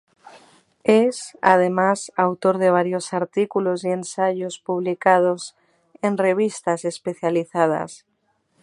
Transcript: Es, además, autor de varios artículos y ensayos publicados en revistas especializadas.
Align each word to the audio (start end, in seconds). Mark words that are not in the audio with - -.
Es, 1.03 1.37
además, 1.43 2.11
autor 2.15 2.57
de 2.57 2.71
varios 2.71 3.13
artículos 3.13 3.83
y 3.83 3.89
ensayos 3.89 4.57
publicados 4.57 5.55
en 6.01 6.17
revistas 6.17 6.85
especializadas. 6.85 8.07